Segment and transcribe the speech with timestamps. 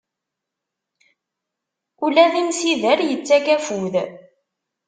[2.05, 3.93] Ula d imsider, yettak afud.